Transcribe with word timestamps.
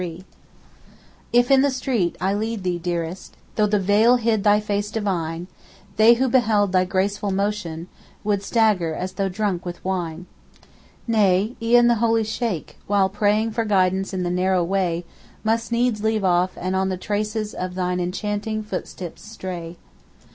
'If 1.31 1.51
in 1.51 1.61
the 1.61 1.69
street 1.69 2.15
I 2.19 2.33
led 2.33 2.63
thee, 2.63 2.79
dearest, 2.79 3.37
Though 3.53 3.67
the 3.67 3.77
veil 3.79 4.15
hid 4.15 4.43
thy 4.43 4.59
face 4.59 4.89
divine, 4.89 5.45
They 5.95 6.15
who 6.15 6.27
beheld 6.27 6.71
thy 6.71 6.85
graceful 6.85 7.29
motion 7.29 7.87
Would 8.23 8.41
stagger 8.41 8.95
as 8.95 9.11
though 9.13 9.29
drunk 9.29 9.63
with 9.63 9.85
wine. 9.85 10.25
Nay, 11.05 11.55
e'en 11.61 11.85
the 11.85 11.97
holy 12.01 12.23
Sheykh, 12.23 12.79
while 12.87 13.09
praying 13.09 13.51
For 13.51 13.63
guidance 13.63 14.11
in 14.11 14.23
the 14.23 14.31
narrow 14.31 14.63
way, 14.63 15.05
Must 15.43 15.71
needs 15.71 16.01
leave 16.01 16.23
off, 16.23 16.57
and 16.57 16.75
on 16.75 16.89
the 16.89 16.97
traces 16.97 17.53
Of 17.53 17.75
thine 17.75 17.99
enchanting 17.99 18.63
footsteps 18.63 19.21
stray. 19.29 19.77